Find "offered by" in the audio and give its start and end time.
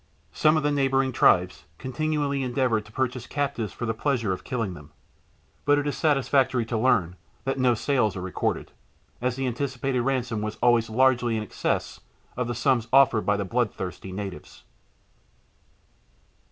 12.91-13.37